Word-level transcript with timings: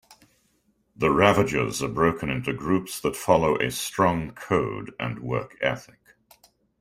The 0.95 1.11
Ravagers 1.11 1.83
are 1.83 1.87
broken 1.87 2.31
into 2.31 2.53
groups 2.53 2.99
that 3.01 3.15
follow 3.15 3.59
a 3.59 3.69
strong 3.69 4.31
code 4.31 4.95
and 4.99 5.19
work 5.19 5.55
ethic. 5.61 6.01